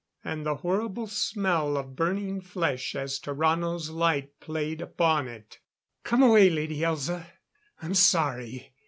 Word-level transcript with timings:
And 0.23 0.43
the 0.47 0.55
horrible 0.55 1.05
smell 1.05 1.77
of 1.77 1.95
burning 1.95 2.41
flesh 2.41 2.95
as 2.95 3.19
Tarrano's 3.19 3.91
light 3.91 4.39
played 4.39 4.81
upon 4.81 5.27
it... 5.27 5.59
"Come 6.03 6.23
away, 6.23 6.49
Lady 6.49 6.79
Elza. 6.81 7.27
I'm 7.83 7.93
sorry. 7.93 8.73